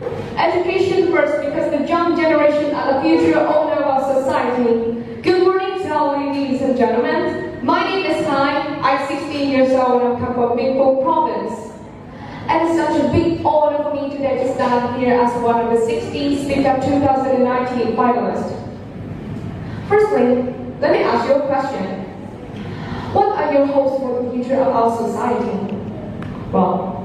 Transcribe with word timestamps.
Education 0.00 1.10
first 1.10 1.42
because 1.42 1.70
the 1.70 1.88
young 1.88 2.14
generation 2.16 2.74
are 2.74 2.94
the 2.94 3.00
future 3.00 3.38
owner 3.38 3.76
of 3.76 4.04
our 4.04 4.14
society. 4.14 5.22
Good 5.22 5.42
morning 5.42 5.82
to 5.84 5.94
all 5.94 6.18
ladies 6.18 6.60
and 6.60 6.76
gentlemen. 6.76 7.64
My 7.64 7.82
name 7.84 8.04
is 8.04 8.26
Tai. 8.26 8.78
I'm 8.82 9.08
16 9.08 9.48
years 9.48 9.72
old 9.72 10.02
and 10.02 10.18
come 10.18 10.34
from 10.34 10.58
Bingbo 10.58 11.02
province. 11.02 11.72
And 12.46 12.68
it's 12.68 12.76
such 12.76 13.00
a 13.00 13.10
big 13.10 13.40
honor 13.42 13.82
for 13.84 13.94
me 13.94 14.10
today 14.10 14.44
to 14.44 14.54
stand 14.54 15.00
here 15.00 15.18
as 15.18 15.32
one 15.42 15.64
of 15.64 15.72
the 15.72 15.86
16 15.86 16.44
Speak 16.44 16.66
Up 16.66 16.84
2019 16.84 17.96
finalists. 17.96 18.52
Firstly, 19.88 20.52
let 20.78 20.92
me 20.92 20.98
ask 20.98 21.26
you 21.26 21.36
a 21.36 21.46
question. 21.46 22.02
What 23.14 23.38
are 23.38 23.50
your 23.50 23.64
hopes 23.64 23.98
for 24.02 24.22
the 24.22 24.30
future 24.30 24.60
of 24.60 24.68
our 24.68 24.94
society? 24.94 25.74
Well, 26.52 27.02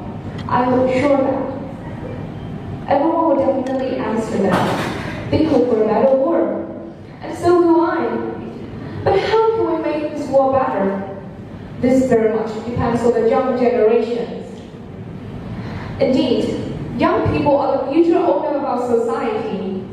I'm 0.50 0.89
sure 1.00 1.18
that 1.18 1.61
will 3.34 3.63
definitely 3.63 3.98
answer 3.98 4.38
that. 4.44 5.31
They 5.31 5.45
hope 5.45 5.70
for 5.70 5.84
a 5.84 5.88
better 5.88 6.16
world. 6.16 6.95
And 7.21 7.38
so 7.38 7.62
do 7.62 7.81
I. 7.81 8.05
But 9.04 9.20
how 9.20 9.55
can 9.55 9.76
we 9.76 9.81
make 9.81 10.17
this 10.17 10.27
world 10.30 10.54
better? 10.54 11.07
This 11.80 12.07
very 12.07 12.35
much 12.35 12.54
depends 12.66 13.02
on 13.02 13.13
the 13.13 13.30
young 13.30 13.59
generations. 13.59 14.62
Indeed, 15.99 16.76
young 16.98 17.31
people 17.35 17.57
are 17.57 17.85
the 17.85 17.91
future 17.91 18.17
owner 18.17 18.57
of 18.57 18.63
our 18.63 18.99
society. 18.99 19.88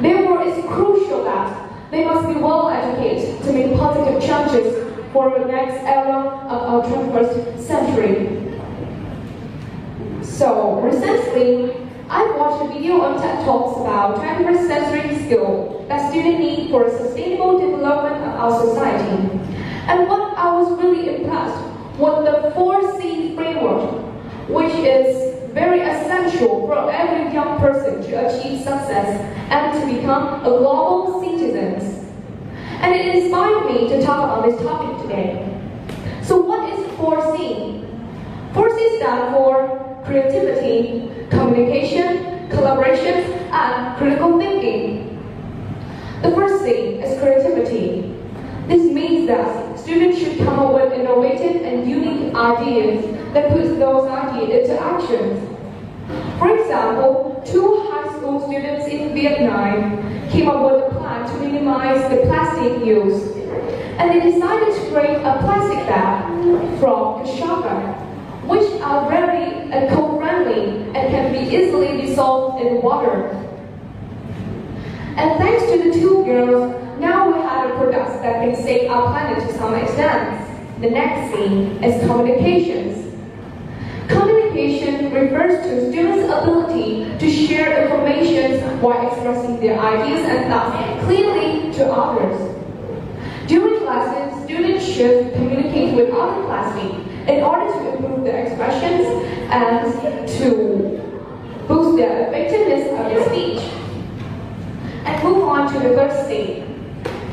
Therefore, 0.00 0.42
it's 0.46 0.66
crucial 0.68 1.24
that 1.24 1.90
they 1.90 2.04
must 2.04 2.26
be 2.28 2.34
well 2.34 2.68
educated 2.68 3.42
to 3.44 3.52
make 3.52 3.76
positive 3.76 4.20
changes 4.22 4.84
for 5.12 5.38
the 5.38 5.44
next 5.46 5.82
era 5.84 6.44
of 6.48 6.62
our 6.62 6.82
21st 6.82 7.60
century. 7.60 8.40
So, 10.22 10.80
recently, 10.80 11.83
I 12.14 12.30
watched 12.36 12.70
a 12.70 12.72
video 12.72 13.00
on 13.00 13.20
TED 13.20 13.44
Talks 13.44 13.80
about 13.80 14.14
21st 14.18 14.66
century 14.68 15.24
skills 15.24 15.88
that 15.88 16.12
students 16.12 16.38
need 16.38 16.70
for 16.70 16.86
a 16.86 16.90
sustainable 16.96 17.58
development 17.58 18.22
of 18.22 18.34
our 18.38 18.64
society. 18.64 19.34
And 19.90 20.08
what 20.08 20.38
I 20.38 20.54
was 20.54 20.78
really 20.78 21.16
impressed 21.16 21.60
with 21.64 21.98
was 21.98 22.24
the 22.24 22.50
4C 22.54 23.34
framework, 23.34 23.98
which 24.48 24.74
is 24.74 25.52
very 25.54 25.80
essential 25.80 26.68
for 26.68 26.88
every 26.88 27.34
young 27.34 27.58
person 27.58 28.00
to 28.04 28.28
achieve 28.28 28.58
success 28.60 29.10
and 29.50 29.74
to 29.80 29.92
become 29.92 30.40
a 30.42 30.50
global 30.50 31.20
citizen. 31.20 32.14
And 32.78 32.94
it 32.94 33.16
inspired 33.16 33.66
me 33.66 33.88
to 33.88 34.00
talk 34.04 34.22
about 34.22 34.46
this 34.46 34.62
topic 34.62 35.02
today. 35.02 35.50
So 36.22 36.40
what 36.40 36.78
is 36.78 36.86
4C? 36.94 37.90
4C 38.52 38.98
stands 38.98 39.34
for 39.34 40.02
creativity, 40.04 41.10
communication, 41.30 42.48
collaboration, 42.50 43.24
and 43.52 43.96
critical 43.96 44.38
thinking. 44.38 45.10
The 46.22 46.30
first 46.30 46.64
C 46.64 46.70
is 46.70 47.20
creativity. 47.20 48.14
This 48.66 48.90
means 48.92 49.26
that 49.28 49.78
students 49.78 50.18
should 50.18 50.38
come 50.38 50.58
up 50.58 50.74
with 50.74 50.92
innovative 50.92 51.62
and 51.62 51.88
unique 51.88 52.34
ideas 52.34 53.04
that 53.34 53.52
puts 53.52 53.68
those 53.78 54.08
ideas 54.08 54.70
into 54.70 54.80
action. 54.80 55.54
For 56.38 56.56
example, 56.58 57.42
two 57.44 57.90
high 57.90 58.16
school 58.16 58.46
students 58.46 58.86
in 58.86 59.14
Vietnam 59.14 60.28
came 60.30 60.48
up 60.48 60.64
with 60.64 60.84
a 60.84 60.98
plan 60.98 61.26
to 61.28 61.38
minimize 61.44 62.10
the 62.10 62.22
plastic 62.26 62.84
use. 62.84 63.22
And 63.98 64.10
they 64.10 64.30
decided 64.30 64.74
to 64.74 64.90
create 64.90 65.16
a 65.18 65.38
plastic 65.40 65.86
bag 65.86 66.24
from 66.80 67.24
cassava, 67.24 68.13
which 68.48 68.80
are 68.80 69.08
very 69.08 69.68
eco-friendly 69.72 70.90
and 70.94 71.10
can 71.10 71.32
be 71.32 71.56
easily 71.56 72.00
dissolved 72.00 72.64
in 72.64 72.82
water. 72.82 73.28
And 75.16 75.38
thanks 75.38 75.64
to 75.70 75.78
the 75.78 75.92
two 75.98 76.24
girls, 76.24 76.74
now 77.00 77.28
we 77.28 77.40
have 77.40 77.70
a 77.70 77.74
product 77.74 78.22
that 78.22 78.42
can 78.42 78.56
save 78.62 78.90
our 78.90 79.10
planet 79.10 79.48
to 79.48 79.54
some 79.56 79.74
extent. 79.74 80.80
The 80.80 80.90
next 80.90 81.34
thing 81.34 81.82
is 81.82 82.04
communications. 82.06 83.14
Communication 84.08 85.12
refers 85.12 85.64
to 85.64 85.90
students' 85.90 86.24
ability 86.24 87.16
to 87.18 87.30
share 87.30 87.84
information 87.84 88.80
while 88.82 89.08
expressing 89.08 89.60
their 89.60 89.78
ideas 89.78 90.26
and 90.28 90.52
thoughts 90.52 91.04
clearly 91.04 91.72
to 91.72 91.90
others. 91.90 92.50
During 93.46 93.80
classes, 93.80 94.44
students 94.44 94.84
should 94.84 95.32
communicate 95.34 95.94
with 95.94 96.10
other 96.12 96.42
classmates 96.44 97.13
in 97.28 97.42
order 97.42 97.72
to 97.72 97.96
improve 97.96 98.24
their 98.24 98.44
expressions 98.44 99.06
and 99.50 100.28
to 100.28 101.00
boost 101.66 101.96
their 101.96 102.28
effectiveness 102.28 102.88
of 102.98 103.06
their 103.06 103.28
speech. 103.28 103.60
And 105.06 105.22
move 105.22 105.44
on 105.44 105.72
to 105.72 105.78
the 105.80 105.94
third 105.94 106.24
stage, 106.24 106.64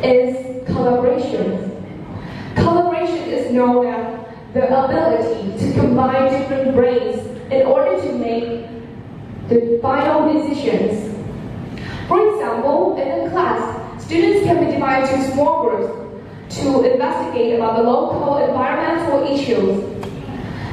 is 0.03 0.65
collaboration. 0.65 1.69
Collaboration 2.55 3.29
is 3.29 3.51
known 3.51 3.87
as 3.87 4.53
the 4.53 4.63
ability 4.65 5.57
to 5.59 5.73
combine 5.79 6.31
different 6.31 6.75
brains 6.75 7.25
in 7.51 7.65
order 7.65 8.01
to 8.01 8.13
make 8.13 8.67
the 9.49 9.79
final 9.81 10.33
decisions. 10.33 11.15
For 12.07 12.33
example, 12.33 12.97
in 12.97 13.27
a 13.27 13.29
class, 13.29 14.03
students 14.03 14.45
can 14.45 14.65
be 14.65 14.71
divided 14.71 15.13
into 15.13 15.31
small 15.31 15.63
groups 15.63 16.00
to 16.55 16.93
investigate 16.93 17.55
about 17.55 17.77
the 17.77 17.83
local 17.83 18.37
environmental 18.37 19.23
issues. 19.31 19.83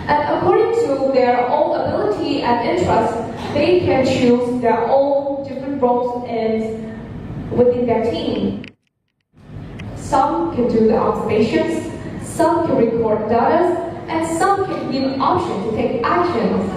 And 0.08 0.38
according 0.38 0.74
to 0.86 1.12
their 1.12 1.46
own 1.48 1.78
ability 1.78 2.42
and 2.42 2.68
interest, 2.68 3.14
they 3.54 3.80
can 3.80 4.04
choose 4.04 4.60
their 4.60 4.86
own 4.88 5.46
different 5.46 5.80
roles 5.80 6.28
in, 6.28 6.98
within 7.50 7.86
their 7.86 8.10
team. 8.10 8.64
Some 9.96 10.54
can 10.56 10.68
do 10.68 10.88
the 10.88 10.96
observations, 10.96 11.92
some 12.26 12.66
can 12.66 12.76
record 12.76 13.28
data, 13.28 13.88
and 14.08 14.38
some 14.38 14.64
can 14.64 14.90
give 14.90 15.20
options 15.20 15.70
to 15.70 15.76
take 15.76 16.02
actions. 16.02 16.72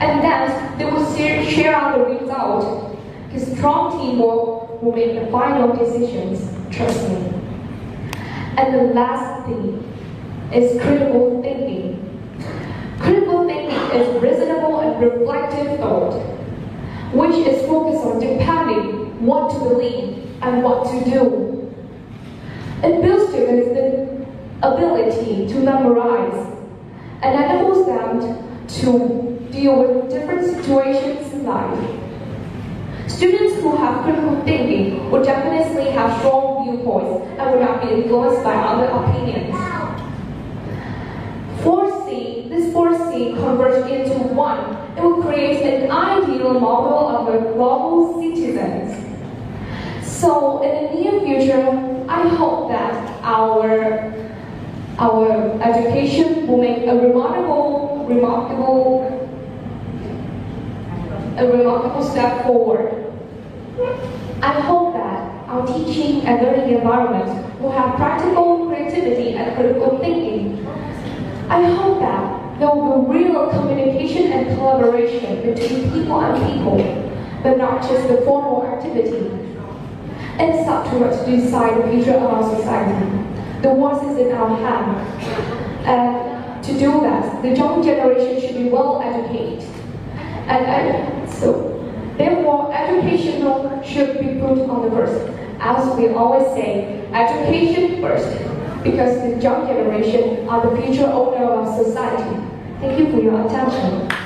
And 0.00 0.22
then 0.22 0.78
they 0.78 0.84
will 0.84 1.14
share 1.14 1.74
out 1.74 1.96
the 1.96 2.04
result. 2.16 2.98
Because 3.28 3.56
strong 3.56 4.00
teamwork 4.00 4.82
will 4.82 4.92
make 4.92 5.14
the 5.18 5.30
final 5.30 5.74
decisions, 5.76 6.42
trust 6.74 7.08
me. 7.08 7.33
And 8.56 8.74
the 8.74 8.94
last 8.94 9.46
thing 9.46 9.82
is 10.52 10.80
critical 10.80 11.42
thinking. 11.42 12.00
Critical 13.00 13.46
thinking 13.46 13.76
is 14.00 14.22
reasonable 14.22 14.80
and 14.80 15.02
reflective 15.02 15.78
thought, 15.78 16.20
which 17.12 17.34
is 17.46 17.66
focused 17.66 18.04
on 18.04 18.20
depending 18.20 19.26
what 19.26 19.50
to 19.52 19.58
believe 19.58 20.36
and 20.42 20.62
what 20.62 20.84
to 20.90 21.10
do. 21.10 21.74
It 22.82 23.02
builds 23.02 23.32
students 23.32 23.68
the 23.68 24.26
ability 24.62 25.48
to 25.48 25.54
memorize 25.60 26.54
and 27.22 27.44
enables 27.44 27.86
them 27.86 28.66
to 28.68 29.48
deal 29.50 29.82
with 29.82 30.10
different 30.10 30.44
situations 30.46 31.32
in 31.32 31.44
life. 31.44 32.00
Students 33.06 33.60
who 33.60 33.76
have 33.76 34.04
critical 34.04 34.42
thinking 34.44 35.10
would 35.10 35.24
definitely 35.24 35.90
have 35.90 36.18
strong 36.18 36.64
viewpoints 36.64 37.28
and 37.38 37.50
would 37.50 37.60
not 37.60 37.82
be 37.82 37.94
influenced 37.94 38.42
by 38.42 38.54
other 38.54 38.86
opinions. 38.86 39.54
4C, 41.62 42.48
this 42.48 42.72
4C 42.74 43.36
converts 43.36 43.88
into 43.90 44.18
one. 44.34 44.76
It 44.96 45.02
will 45.02 45.22
create 45.22 45.62
an 45.62 45.90
ideal 45.90 46.60
model 46.60 47.08
of 47.08 47.34
a 47.34 47.52
global 47.52 48.20
citizens. 48.20 48.94
So 50.02 50.62
in 50.62 50.84
the 50.84 51.00
near 51.00 51.20
future, 51.20 51.66
I 52.08 52.28
hope 52.28 52.68
that 52.68 53.22
our 53.22 54.12
our 54.98 55.60
education 55.60 56.46
will 56.46 56.58
make 56.58 56.86
a 56.86 56.94
remarkable, 56.94 58.06
remarkable, 58.08 59.28
a 61.36 61.46
remarkable 61.46 62.04
step 62.04 62.44
forward. 62.44 62.93
I 64.44 64.60
hope 64.60 64.92
that 64.92 65.48
our 65.48 65.66
teaching 65.66 66.20
and 66.26 66.42
learning 66.42 66.76
environment 66.76 67.60
will 67.62 67.72
have 67.72 67.96
practical 67.96 68.66
creativity 68.66 69.36
and 69.36 69.56
critical 69.56 69.98
thinking. 69.98 70.66
I 71.48 71.62
hope 71.62 71.98
that 72.00 72.58
there 72.58 72.68
will 72.68 73.10
be 73.10 73.24
real 73.24 73.48
communication 73.48 74.32
and 74.32 74.54
collaboration 74.58 75.40
between 75.40 75.90
people 75.92 76.20
and 76.20 76.36
people, 76.44 76.76
but 77.42 77.56
not 77.56 77.80
just 77.88 78.06
the 78.06 78.18
formal 78.26 78.66
activity. 78.66 79.30
It's 80.38 80.68
up 80.68 80.90
to 80.90 81.04
us 81.06 81.24
to 81.24 81.36
decide 81.36 81.82
the 81.82 81.90
future 81.90 82.12
of 82.12 82.24
our 82.24 82.56
society. 82.58 83.06
The 83.62 83.70
world 83.72 84.10
is 84.10 84.18
in 84.18 84.32
our 84.32 84.54
hands. 84.56 85.24
And 85.86 86.62
to 86.64 86.72
do 86.74 87.00
that, 87.00 87.40
the 87.40 87.56
young 87.56 87.82
generation 87.82 88.40
should 88.42 88.56
be 88.56 88.68
well 88.68 89.00
educated. 89.00 89.66
And 90.46 91.30
so, 91.30 91.73
therefore, 92.16 92.72
education 92.74 93.42
should 93.84 94.18
be 94.18 94.40
put 94.40 94.68
on 94.68 94.88
the 94.88 94.90
first. 94.90 95.30
As 95.60 95.96
we 95.96 96.08
always 96.08 96.46
say, 96.54 97.06
education 97.12 98.00
first, 98.00 98.28
because 98.82 99.20
the 99.22 99.40
young 99.42 99.66
generation 99.66 100.48
are 100.48 100.68
the 100.68 100.82
future 100.82 101.06
owner 101.06 101.44
of 101.44 101.84
society. 101.84 102.40
Thank 102.80 102.98
you 102.98 103.10
for 103.10 103.20
your 103.20 103.46
attention. 103.46 104.23